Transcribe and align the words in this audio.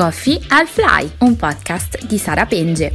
Coffee 0.00 0.40
al 0.48 0.66
Fly, 0.66 1.12
un 1.18 1.36
podcast 1.36 2.06
di 2.06 2.16
Sara 2.16 2.46
Penge. 2.46 2.90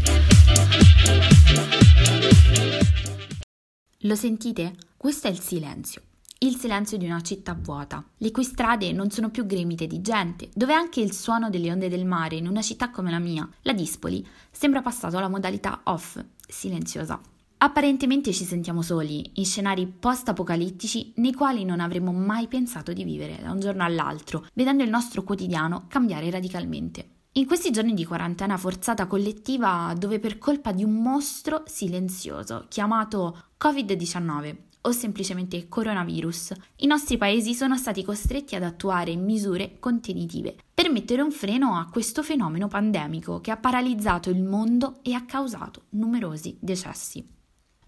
Lo 3.99 4.15
sentite? 4.15 4.73
Questo 4.97 5.27
è 5.27 5.29
il 5.29 5.39
silenzio. 5.39 6.01
Il 6.39 6.55
silenzio 6.55 6.97
di 6.97 7.05
una 7.05 7.21
città 7.21 7.53
vuota, 7.53 8.03
le 8.17 8.31
cui 8.31 8.43
strade 8.43 8.91
non 8.91 9.11
sono 9.11 9.29
più 9.29 9.45
gremite 9.45 9.85
di 9.85 10.01
gente, 10.01 10.49
dove 10.55 10.73
anche 10.73 10.99
il 10.99 11.13
suono 11.13 11.51
delle 11.51 11.71
onde 11.71 11.89
del 11.89 12.05
mare 12.05 12.37
in 12.37 12.47
una 12.47 12.63
città 12.63 12.89
come 12.89 13.11
la 13.11 13.19
mia, 13.19 13.47
la 13.61 13.73
Dispoli, 13.73 14.27
sembra 14.49 14.81
passato 14.81 15.15
alla 15.15 15.29
modalità 15.29 15.81
off, 15.83 16.19
silenziosa. 16.47 17.21
Apparentemente 17.65 18.31
ci 18.31 18.43
sentiamo 18.43 18.83
soli, 18.83 19.31
in 19.33 19.45
scenari 19.45 19.87
post-apocalittici 19.87 21.13
nei 21.15 21.33
quali 21.33 21.65
non 21.65 21.79
avremmo 21.79 22.11
mai 22.11 22.47
pensato 22.47 22.93
di 22.93 23.03
vivere 23.03 23.39
da 23.41 23.49
un 23.49 23.59
giorno 23.59 23.83
all'altro, 23.83 24.45
vedendo 24.53 24.83
il 24.83 24.91
nostro 24.91 25.23
quotidiano 25.23 25.85
cambiare 25.87 26.29
radicalmente. 26.29 27.13
In 27.31 27.47
questi 27.47 27.71
giorni 27.71 27.95
di 27.95 28.05
quarantena 28.05 28.55
forzata 28.57 29.07
collettiva, 29.07 29.95
dove 29.97 30.19
per 30.19 30.37
colpa 30.37 30.73
di 30.73 30.83
un 30.83 31.01
mostro 31.01 31.63
silenzioso 31.65 32.67
chiamato 32.69 33.45
Covid-19 33.59 34.55
o 34.81 34.91
semplicemente 34.91 35.67
coronavirus, 35.67 36.53
i 36.77 36.85
nostri 36.85 37.17
paesi 37.17 37.55
sono 37.55 37.77
stati 37.77 38.03
costretti 38.03 38.55
ad 38.55 38.61
attuare 38.61 39.15
misure 39.15 39.77
contenitive 39.79 40.55
per 40.71 40.91
mettere 40.91 41.23
un 41.23 41.31
freno 41.31 41.79
a 41.79 41.89
questo 41.91 42.21
fenomeno 42.21 42.67
pandemico 42.67 43.41
che 43.41 43.49
ha 43.49 43.57
paralizzato 43.57 44.29
il 44.29 44.43
mondo 44.43 44.99
e 45.01 45.15
ha 45.15 45.25
causato 45.25 45.85
numerosi 45.89 46.55
decessi. 46.61 47.33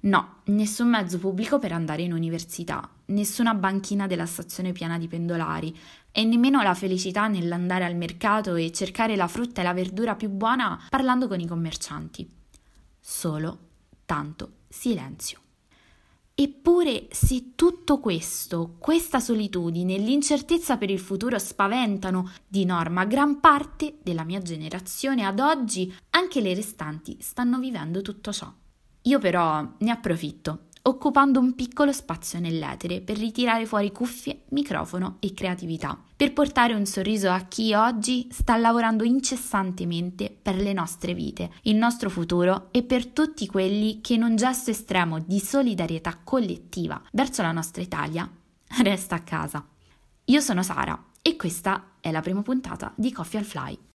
No, 0.08 0.36
nessun 0.46 0.88
mezzo 0.88 1.18
pubblico 1.18 1.60
per 1.60 1.74
andare 1.74 2.02
in 2.02 2.14
università, 2.14 2.90
nessuna 3.08 3.54
banchina 3.54 4.08
della 4.08 4.26
stazione 4.26 4.72
piena 4.72 4.98
di 4.98 5.10
pendolari 5.10 5.78
e 6.12 6.24
nemmeno 6.24 6.62
la 6.62 6.74
felicità 6.74 7.28
nell'andare 7.28 7.84
al 7.84 7.98
mercato 7.98 8.56
e 8.56 8.72
cercare 8.72 9.18
la 9.18 9.28
frutta 9.28 9.60
e 9.60 9.64
la 9.66 9.74
verdura 9.74 10.16
più 10.16 10.30
buona 10.30 10.82
parlando 10.90 11.28
con 11.28 11.42
i 11.42 11.46
commercianti. 11.46 12.30
Solo 13.02 13.58
tanto 14.06 14.52
silenzio. 14.70 15.40
Eppure, 16.34 17.08
se 17.12 17.56
tutto 17.56 18.00
questo, 18.00 18.76
questa 18.80 19.20
solitudine 19.20 19.96
e 19.96 20.00
l'incertezza 20.00 20.78
per 20.78 20.90
il 20.90 21.00
futuro 21.00 21.38
spaventano 21.38 22.32
di 22.48 22.64
norma 22.64 23.04
gran 23.04 23.42
parte 23.42 23.98
della 24.04 24.24
mia 24.24 24.42
generazione 24.42 25.26
ad 25.26 25.42
oggi, 25.42 25.94
anche 26.12 26.40
le 26.40 26.54
restanti 26.54 27.18
stanno 27.20 27.60
vivendo 27.60 28.02
tutto 28.02 28.32
ciò. 28.32 28.54
Io 29.08 29.20
però 29.20 29.66
ne 29.78 29.90
approfitto, 29.92 30.66
occupando 30.82 31.40
un 31.40 31.56
piccolo 31.56 31.94
spazio 31.94 32.42
nell'etere 32.42 33.00
per 33.00 33.18
ritirare 33.18 33.66
fuori 33.66 33.90
cuffie, 33.94 34.44
microfono 34.50 35.16
e 35.22 35.34
creatività, 35.34 35.98
per 36.14 36.34
portare 36.34 36.74
un 36.74 36.86
sorriso 36.86 37.30
a 37.30 37.40
chi 37.48 37.74
oggi 37.74 38.28
sta 38.30 38.58
lavorando 38.58 39.06
incessantemente 39.06 40.30
per 40.42 40.58
le 40.58 40.74
nostre 40.74 41.14
vite, 41.14 41.52
il 41.64 41.78
nostro 41.78 42.10
futuro 42.10 42.68
e 42.72 42.84
per 42.84 43.08
tutti 43.08 43.48
quelli 43.48 44.02
che 44.02 44.16
in 44.16 44.24
un 44.24 44.36
gesto 44.36 44.72
estremo 44.72 45.20
di 45.20 45.40
solidarietà 45.40 46.20
collettiva 46.22 47.02
verso 47.14 47.42
la 47.42 47.54
nostra 47.54 47.82
Italia 47.82 48.30
resta 48.84 49.16
a 49.16 49.22
casa. 49.22 49.66
Io 50.26 50.42
sono 50.42 50.64
Sara 50.64 51.02
e 51.22 51.38
questa 51.38 51.92
è 52.02 52.12
la 52.12 52.20
prima 52.20 52.42
puntata 52.42 52.92
di 52.94 53.14
Coffee 53.14 53.40
al 53.40 53.46
Fly. 53.46 53.87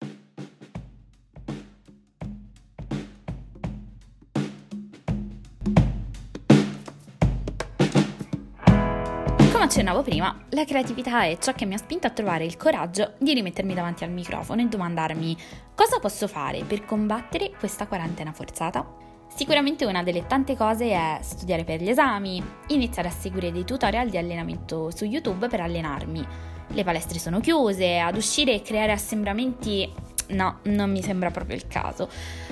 Accennavo 9.72 10.02
prima, 10.02 10.38
la 10.50 10.66
creatività 10.66 11.24
è 11.24 11.38
ciò 11.38 11.54
che 11.54 11.66
mi 11.66 11.76
ha 11.76 11.78
spinto 11.78 12.06
a 12.06 12.10
trovare 12.10 12.44
il 12.44 12.58
coraggio 12.58 13.14
di 13.20 13.34
rimettermi 13.34 13.74
davanti 13.74 14.04
al 14.04 14.12
microfono 14.12 14.60
e 14.60 14.66
domandarmi 14.66 15.38
cosa 15.74 15.98
posso 16.00 16.28
fare 16.28 16.66
per 16.66 16.84
combattere 16.84 17.52
questa 17.58 17.88
quarantena 17.88 18.34
forzata. 18.34 18.86
Sicuramente 19.34 19.86
una 19.86 20.04
delle 20.04 20.28
tante 20.28 20.58
cose 20.58 20.90
è 20.90 21.20
studiare 21.22 21.64
per 21.64 21.82
gli 21.82 21.88
esami, 21.88 22.44
iniziare 22.68 23.08
a 23.08 23.12
seguire 23.12 23.54
dei 23.54 23.64
tutorial 23.64 24.10
di 24.10 24.18
allenamento 24.18 24.92
su 24.94 25.06
YouTube 25.06 25.48
per 25.48 25.62
allenarmi. 25.62 26.28
Le 26.68 26.84
palestre 26.84 27.18
sono 27.18 27.40
chiuse, 27.40 27.98
ad 27.98 28.18
uscire 28.18 28.54
e 28.54 28.62
creare 28.62 28.92
assembramenti 28.92 29.90
no, 30.32 30.60
non 30.64 30.92
mi 30.92 31.02
sembra 31.02 31.32
proprio 31.32 31.56
il 31.56 31.68
caso. 31.68 32.10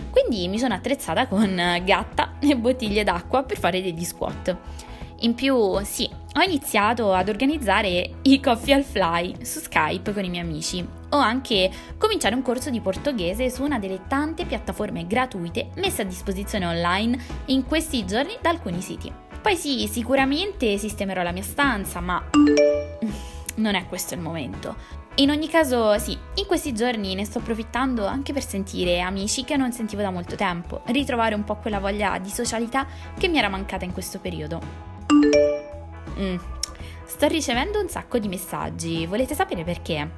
Quindi 0.10 0.48
mi 0.48 0.58
sono 0.58 0.74
attrezzata 0.74 1.28
con 1.28 1.54
gatta 1.84 2.36
e 2.40 2.56
bottiglie 2.56 3.04
d'acqua 3.04 3.44
per 3.44 3.60
fare 3.60 3.82
degli 3.82 4.06
squat. 4.06 4.58
In 5.22 5.36
più, 5.36 5.78
sì, 5.84 6.10
ho 6.36 6.42
iniziato 6.42 7.12
ad 7.14 7.28
organizzare 7.28 8.20
i 8.22 8.40
coffee 8.40 8.74
al 8.74 8.84
fly 8.84 9.44
su 9.44 9.60
Skype 9.60 10.14
con 10.14 10.24
i 10.24 10.30
miei 10.30 10.44
amici. 10.44 10.86
Ho 11.10 11.18
anche 11.18 11.70
cominciato 11.98 12.36
un 12.36 12.42
corso 12.42 12.70
di 12.70 12.80
portoghese 12.80 13.50
su 13.50 13.64
una 13.64 13.80
delle 13.80 14.08
tante 14.08 14.46
piattaforme 14.46 15.08
gratuite 15.08 15.72
messe 15.76 16.04
a 16.04 16.06
disposizione 16.06 16.66
online 16.66 17.20
in 17.48 17.66
questi 17.66 18.06
giorni 18.06 18.38
da 18.40 18.50
alcuni 18.50 18.80
siti. 18.80 19.12
Poi 19.42 19.58
sì, 19.58 19.90
sicuramente 19.92 20.78
sistemerò 20.78 21.22
la 21.22 21.34
mia 21.34 21.44
stanza, 21.44 22.00
ma 22.00 22.24
non 23.56 23.76
è 23.76 23.86
questo 23.88 24.14
il 24.14 24.22
momento. 24.22 24.76
In 25.16 25.32
ogni 25.32 25.50
caso, 25.50 25.98
sì, 25.98 26.18
in 26.36 26.46
questi 26.46 26.74
giorni 26.74 27.14
ne 27.14 27.26
sto 27.26 27.40
approfittando 27.40 28.06
anche 28.06 28.32
per 28.32 28.46
sentire 28.46 29.02
amici 29.02 29.44
che 29.44 29.58
non 29.58 29.74
sentivo 29.74 30.02
da 30.02 30.12
molto 30.12 30.36
tempo, 30.36 30.82
ritrovare 30.86 31.36
un 31.36 31.44
po' 31.44 31.58
quella 31.58 31.80
voglia 31.80 32.18
di 32.20 32.30
socialità 32.30 32.88
che 33.18 33.28
mi 33.28 33.38
era 33.38 33.50
mancata 33.50 33.84
in 33.84 33.92
questo 33.92 34.20
periodo. 34.20 34.89
Mm. 36.20 36.38
Sto 37.06 37.28
ricevendo 37.28 37.80
un 37.80 37.90
sacco 37.90 38.20
di 38.20 38.28
messaggi, 38.28 39.06
volete 39.06 39.36
sapere 39.36 39.64
perché? 39.64 40.10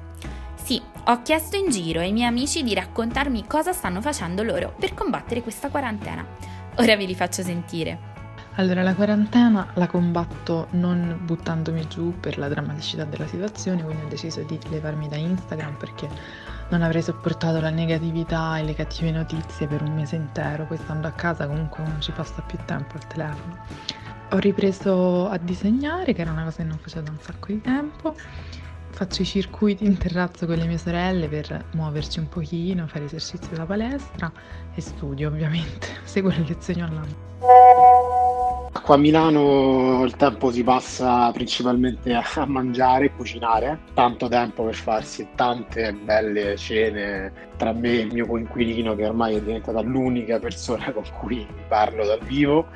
Sì, 0.54 0.80
ho 1.04 1.22
chiesto 1.22 1.56
in 1.56 1.70
giro 1.70 2.00
ai 2.00 2.12
miei 2.12 2.28
amici 2.28 2.62
di 2.62 2.74
raccontarmi 2.74 3.46
cosa 3.46 3.72
stanno 3.72 4.00
facendo 4.00 4.42
loro 4.42 4.74
per 4.78 4.94
combattere 4.94 5.42
questa 5.42 5.68
quarantena. 5.68 6.24
Ora 6.76 6.96
ve 6.96 7.04
li 7.04 7.14
faccio 7.14 7.42
sentire. 7.42 8.10
Allora, 8.56 8.82
la 8.82 8.94
quarantena 8.94 9.70
la 9.74 9.86
combatto 9.86 10.68
non 10.72 11.18
buttandomi 11.22 11.88
giù 11.88 12.14
per 12.20 12.36
la 12.36 12.48
drammaticità 12.48 13.04
della 13.04 13.26
situazione, 13.26 13.82
quindi 13.82 14.04
ho 14.04 14.08
deciso 14.08 14.42
di 14.42 14.58
levarmi 14.68 15.08
da 15.08 15.16
Instagram 15.16 15.76
perché 15.76 16.08
non 16.68 16.82
avrei 16.82 17.02
sopportato 17.02 17.60
la 17.60 17.70
negatività 17.70 18.58
e 18.58 18.64
le 18.64 18.74
cattive 18.74 19.10
notizie 19.10 19.66
per 19.66 19.82
un 19.82 19.94
mese 19.94 20.16
intero, 20.16 20.66
poi 20.66 20.76
stando 20.76 21.06
a 21.06 21.12
casa 21.12 21.46
comunque 21.46 21.82
uno 21.82 21.98
ci 21.98 22.12
passa 22.12 22.42
più 22.42 22.58
tempo 22.66 22.94
al 22.94 23.06
telefono. 23.06 23.58
Ho 24.32 24.38
ripreso 24.38 25.28
a 25.28 25.36
disegnare, 25.36 26.14
che 26.14 26.22
era 26.22 26.30
una 26.30 26.44
cosa 26.44 26.62
che 26.62 26.68
non 26.68 26.78
facevo 26.78 27.04
da 27.04 27.10
un 27.10 27.18
sacco 27.20 27.46
di 27.48 27.60
tempo. 27.60 28.14
Faccio 28.88 29.20
i 29.20 29.24
circuiti 29.26 29.84
in 29.84 29.98
terrazzo 29.98 30.46
con 30.46 30.56
le 30.56 30.64
mie 30.64 30.78
sorelle 30.78 31.28
per 31.28 31.66
muoverci 31.72 32.18
un 32.18 32.30
pochino, 32.30 32.86
fare 32.86 33.04
esercizi 33.04 33.50
della 33.50 33.66
palestra 33.66 34.32
e 34.74 34.80
studio 34.80 35.28
ovviamente, 35.28 35.86
seguo 36.04 36.30
le 36.30 36.44
lezioni 36.48 36.80
online. 36.80 37.30
Qua 38.82 38.94
a 38.94 38.98
Milano 38.98 40.02
il 40.02 40.16
tempo 40.16 40.50
si 40.50 40.62
passa 40.64 41.30
principalmente 41.30 42.14
a 42.14 42.24
mangiare 42.48 43.06
e 43.06 43.12
cucinare, 43.14 43.80
tanto 43.92 44.28
tempo 44.28 44.64
per 44.64 44.74
farsi 44.74 45.28
tante 45.34 45.92
belle 45.92 46.56
cene 46.56 47.50
tra 47.58 47.72
me 47.72 47.90
e 47.90 48.00
il 48.00 48.12
mio 48.14 48.26
coinquilino 48.26 48.96
che 48.96 49.06
ormai 49.06 49.36
è 49.36 49.42
diventata 49.42 49.82
l'unica 49.82 50.38
persona 50.38 50.90
con 50.92 51.04
cui 51.20 51.46
parlo 51.68 52.06
dal 52.06 52.20
vivo 52.20 52.66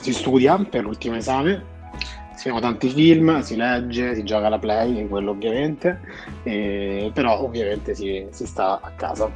si 0.00 0.12
studia 0.12 0.56
per 0.58 0.84
l'ultimo 0.84 1.16
esame, 1.16 1.74
si 2.34 2.48
vedono 2.48 2.60
tanti 2.60 2.90
film, 2.90 3.40
si 3.40 3.56
legge, 3.56 4.14
si 4.14 4.22
gioca 4.22 4.46
alla 4.46 4.58
play, 4.58 5.06
quello 5.08 5.30
ovviamente, 5.30 6.00
e, 6.42 7.10
però 7.12 7.40
ovviamente 7.40 7.94
si, 7.94 8.26
si 8.30 8.46
sta 8.46 8.80
a 8.80 8.90
casa. 8.90 9.30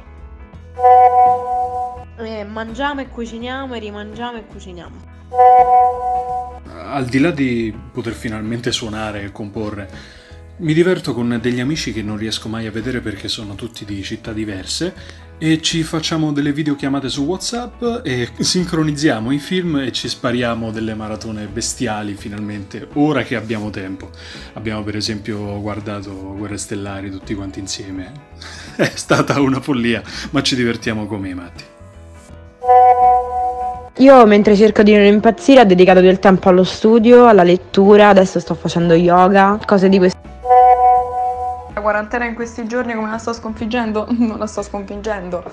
Eh, 2.17 2.43
mangiamo 2.43 3.01
e 3.01 3.09
cuciniamo 3.09 3.73
e 3.73 3.79
rimangiamo 3.79 4.37
e 4.37 4.45
cuciniamo. 4.45 5.09
Al 6.73 7.05
di 7.05 7.19
là 7.19 7.31
di 7.31 7.75
poter 7.91 8.13
finalmente 8.13 8.71
suonare 8.71 9.23
e 9.23 9.31
comporre, 9.31 9.89
mi 10.57 10.73
diverto 10.73 11.13
con 11.13 11.39
degli 11.41 11.59
amici 11.59 11.91
che 11.91 12.03
non 12.03 12.17
riesco 12.17 12.47
mai 12.47 12.67
a 12.67 12.71
vedere 12.71 12.99
perché 12.99 13.27
sono 13.27 13.55
tutti 13.55 13.83
di 13.83 14.03
città 14.03 14.31
diverse 14.31 14.93
e 15.43 15.59
ci 15.59 15.81
facciamo 15.81 16.31
delle 16.31 16.53
videochiamate 16.53 17.09
su 17.09 17.23
WhatsApp 17.23 17.81
e 18.03 18.29
sincronizziamo 18.37 19.31
i 19.31 19.39
film 19.39 19.77
e 19.77 19.91
ci 19.91 20.07
spariamo 20.07 20.69
delle 20.69 20.93
maratone 20.93 21.47
bestiali 21.47 22.13
finalmente, 22.13 22.87
ora 22.93 23.23
che 23.23 23.35
abbiamo 23.35 23.71
tempo. 23.71 24.11
Abbiamo 24.53 24.83
per 24.83 24.97
esempio 24.97 25.59
guardato 25.59 26.35
Guerre 26.37 26.59
Stellari 26.59 27.09
tutti 27.09 27.33
quanti 27.33 27.57
insieme. 27.57 28.11
È 28.77 28.91
stata 28.93 29.41
una 29.41 29.59
follia, 29.59 30.03
ma 30.29 30.43
ci 30.43 30.55
divertiamo 30.55 31.07
come 31.07 31.29
i 31.29 31.33
matti. 31.33 31.63
Io 33.97 34.25
mentre 34.27 34.55
cerco 34.55 34.83
di 34.83 34.93
non 34.93 35.05
impazzire 35.05 35.61
ho 35.61 35.65
dedicato 35.65 36.01
del 36.01 36.19
tempo 36.19 36.49
allo 36.49 36.63
studio, 36.63 37.25
alla 37.25 37.41
lettura, 37.41 38.09
adesso 38.09 38.39
sto 38.39 38.53
facendo 38.53 38.93
yoga, 38.93 39.59
cose 39.65 39.89
di 39.89 39.97
questo 39.97 40.20
quarantena 41.81 42.25
in 42.25 42.35
questi 42.35 42.65
giorni 42.67 42.93
come 42.93 43.09
la 43.09 43.17
sto 43.17 43.33
sconfiggendo? 43.33 44.07
Non 44.17 44.37
la 44.37 44.47
sto 44.47 44.61
sconfiggendo. 44.61 45.43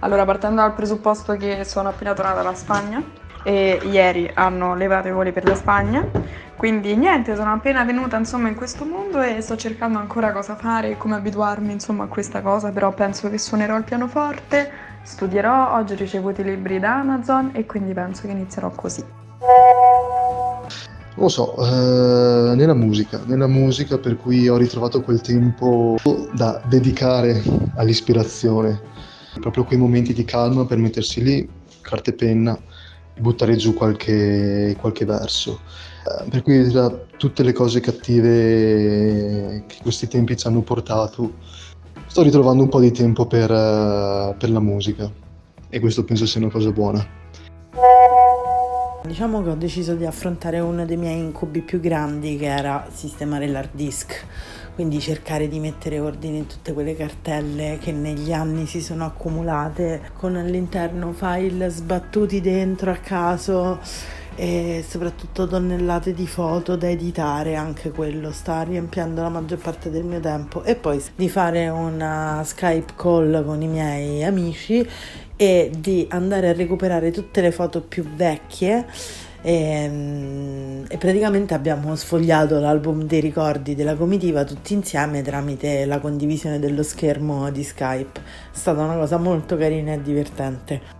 Allora, 0.00 0.24
partendo 0.24 0.60
dal 0.60 0.74
presupposto 0.74 1.36
che 1.36 1.64
sono 1.64 1.88
appena 1.88 2.14
tornata 2.14 2.42
dalla 2.42 2.54
Spagna 2.54 3.02
e 3.42 3.80
ieri 3.84 4.30
hanno 4.34 4.74
levato 4.74 5.08
i 5.08 5.12
voli 5.12 5.32
per 5.32 5.44
la 5.44 5.54
Spagna. 5.54 6.04
Quindi 6.56 6.96
niente, 6.96 7.36
sono 7.36 7.52
appena 7.52 7.84
venuta 7.84 8.16
insomma 8.16 8.48
in 8.48 8.56
questo 8.56 8.84
mondo 8.84 9.20
e 9.20 9.40
sto 9.40 9.56
cercando 9.56 9.98
ancora 9.98 10.32
cosa 10.32 10.56
fare 10.56 10.90
e 10.90 10.96
come 10.96 11.14
abituarmi 11.14 11.72
insomma 11.72 12.04
a 12.04 12.08
questa 12.08 12.42
cosa, 12.42 12.72
però 12.72 12.92
penso 12.92 13.30
che 13.30 13.38
suonerò 13.38 13.76
il 13.76 13.84
pianoforte, 13.84 14.70
studierò, 15.02 15.74
oggi 15.74 15.92
ho 15.92 15.96
ricevuto 15.96 16.40
i 16.40 16.44
libri 16.44 16.80
da 16.80 16.96
Amazon 16.96 17.50
e 17.54 17.64
quindi 17.64 17.92
penso 17.92 18.22
che 18.22 18.32
inizierò 18.32 18.70
così. 18.70 19.04
Non 21.18 21.26
lo 21.26 21.32
so, 21.32 21.56
eh, 21.66 22.54
nella 22.54 22.74
musica, 22.74 23.20
nella 23.26 23.48
musica 23.48 23.98
per 23.98 24.16
cui 24.16 24.48
ho 24.48 24.56
ritrovato 24.56 25.00
quel 25.00 25.20
tempo 25.20 25.96
da 26.32 26.62
dedicare 26.68 27.42
all'ispirazione, 27.74 28.80
proprio 29.40 29.64
quei 29.64 29.80
momenti 29.80 30.12
di 30.14 30.24
calma 30.24 30.64
per 30.64 30.78
mettersi 30.78 31.20
lì, 31.20 31.48
carta 31.80 32.12
e 32.12 32.14
penna, 32.14 32.56
buttare 33.18 33.56
giù 33.56 33.74
qualche, 33.74 34.76
qualche 34.78 35.04
verso. 35.04 35.58
Eh, 36.06 36.28
per 36.28 36.42
cui 36.42 36.70
da 36.70 36.88
tutte 37.16 37.42
le 37.42 37.52
cose 37.52 37.80
cattive 37.80 39.64
che 39.66 39.76
questi 39.82 40.06
tempi 40.06 40.36
ci 40.36 40.46
hanno 40.46 40.62
portato, 40.62 41.32
sto 42.06 42.22
ritrovando 42.22 42.62
un 42.62 42.68
po' 42.68 42.78
di 42.78 42.92
tempo 42.92 43.26
per, 43.26 43.50
uh, 43.50 44.36
per 44.38 44.50
la 44.50 44.60
musica 44.60 45.10
e 45.68 45.80
questo 45.80 46.04
penso 46.04 46.26
sia 46.26 46.40
una 46.40 46.50
cosa 46.50 46.70
buona. 46.70 47.27
Diciamo 49.08 49.42
che 49.42 49.48
ho 49.48 49.54
deciso 49.54 49.94
di 49.94 50.04
affrontare 50.04 50.60
uno 50.60 50.84
dei 50.84 50.98
miei 50.98 51.18
incubi 51.18 51.62
più 51.62 51.80
grandi 51.80 52.36
che 52.36 52.44
era 52.44 52.86
sistemare 52.92 53.46
l'hard 53.46 53.70
disk, 53.72 54.22
quindi 54.74 55.00
cercare 55.00 55.48
di 55.48 55.58
mettere 55.58 55.98
ordine 55.98 56.36
in 56.36 56.46
tutte 56.46 56.74
quelle 56.74 56.94
cartelle 56.94 57.78
che 57.80 57.90
negli 57.90 58.34
anni 58.34 58.66
si 58.66 58.82
sono 58.82 59.06
accumulate 59.06 60.10
con 60.14 60.36
all'interno 60.36 61.12
file 61.12 61.70
sbattuti 61.70 62.42
dentro 62.42 62.90
a 62.90 62.96
caso 62.96 63.80
e 64.40 64.84
soprattutto 64.86 65.48
tonnellate 65.48 66.14
di 66.14 66.28
foto 66.28 66.76
da 66.76 66.88
editare, 66.88 67.56
anche 67.56 67.90
quello 67.90 68.30
sta 68.30 68.62
riempiendo 68.62 69.20
la 69.20 69.28
maggior 69.28 69.58
parte 69.58 69.90
del 69.90 70.04
mio 70.04 70.20
tempo 70.20 70.62
e 70.62 70.76
poi 70.76 71.02
di 71.16 71.28
fare 71.28 71.68
una 71.68 72.42
Skype 72.44 72.92
call 72.94 73.44
con 73.44 73.60
i 73.60 73.66
miei 73.66 74.22
amici 74.22 74.88
e 75.34 75.72
di 75.76 76.06
andare 76.10 76.50
a 76.50 76.52
recuperare 76.52 77.10
tutte 77.10 77.40
le 77.40 77.50
foto 77.50 77.80
più 77.80 78.04
vecchie 78.14 78.86
e, 79.42 79.52
ehm, 79.52 80.84
e, 80.88 80.96
praticamente 80.98 81.54
abbiamo 81.54 81.96
sfogliato 81.96 82.60
l'album 82.60 83.04
dei 83.04 83.20
ricordi 83.20 83.74
della 83.74 83.94
comitiva 83.94 84.44
tutti 84.44 84.72
insieme 84.72 85.22
tramite 85.22 85.84
la 85.84 85.98
condivisione 85.98 86.60
dello 86.60 86.82
schermo 86.82 87.50
di 87.50 87.62
Skype. 87.64 88.20
È 88.20 88.56
stata 88.56 88.82
una 88.82 88.94
cosa 88.94 89.16
molto 89.16 89.56
carina 89.56 89.92
e 89.94 90.02
divertente. 90.02 90.97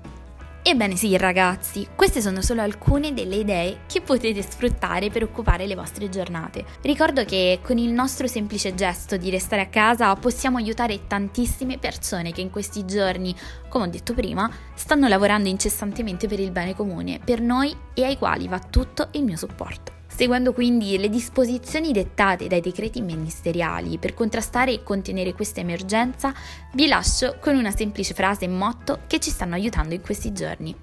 Ebbene 0.71 0.97
sì 0.97 1.17
ragazzi, 1.17 1.89
queste 1.97 2.21
sono 2.21 2.43
solo 2.43 2.61
alcune 2.61 3.15
delle 3.15 3.37
idee 3.37 3.79
che 3.87 4.03
potete 4.03 4.43
sfruttare 4.43 5.09
per 5.09 5.23
occupare 5.23 5.67
le 5.67 5.75
vostre 5.75 6.11
giornate. 6.11 6.63
Ricordo 6.83 7.25
che 7.25 7.61
con 7.63 7.79
il 7.79 7.91
nostro 7.91 8.27
semplice 8.27 8.75
gesto 8.75 9.17
di 9.17 9.31
restare 9.31 9.63
a 9.63 9.69
casa 9.69 10.15
possiamo 10.17 10.59
aiutare 10.59 11.07
tantissime 11.07 11.79
persone 11.79 12.33
che 12.33 12.43
in 12.43 12.51
questi 12.51 12.85
giorni, 12.85 13.35
come 13.71 13.87
ho 13.87 13.89
detto 13.89 14.13
prima, 14.13 14.51
stanno 14.75 15.09
lavorando 15.09 15.49
incessantemente 15.49 16.29
per 16.29 16.39
il 16.39 16.51
bene 16.51 16.75
comune, 16.75 17.19
per 17.25 17.41
noi 17.41 17.75
e 17.95 18.05
ai 18.05 18.19
quali 18.19 18.47
va 18.47 18.59
tutto 18.59 19.09
il 19.13 19.25
mio 19.25 19.39
supporto. 19.39 19.98
Seguendo 20.19 20.53
quindi 20.53 20.99
le 20.99 21.09
disposizioni 21.09 21.93
dettate 21.93 22.49
dai 22.49 22.61
decreti 22.61 23.01
ministeriali 23.01 23.99
per 23.99 24.15
contrastare 24.15 24.73
e 24.73 24.83
contenere 24.83 25.33
questa 25.33 25.61
emergenza, 25.61 26.35
vi 26.73 26.89
lascio 26.89 27.37
con 27.41 27.55
una 27.55 27.71
semplice 27.71 28.15
frase 28.15 28.47
e 28.47 28.49
motto 28.49 29.03
che 29.07 29.21
ci 29.21 29.31
stanno 29.31 29.55
aiutando 29.55 29.95
in 29.95 30.01
questi 30.01 30.33
giorni. 30.33 30.75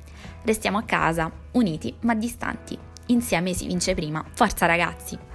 Restiamo 0.44 0.78
a 0.78 0.84
casa, 0.84 1.30
uniti 1.52 1.94
ma 2.04 2.16
distanti. 2.16 2.80
Insieme 3.08 3.54
si 3.54 3.68
vince 3.68 3.94
prima. 3.94 4.24
Forza 4.32 4.66
ragazzi! 4.68 5.35